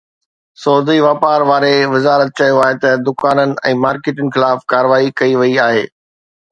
[0.61, 5.85] سعودي واپار واري وزارت چيو آهي ته دڪانن ۽ مارڪيٽن خلاف ڪارروائي ڪئي وئي آهي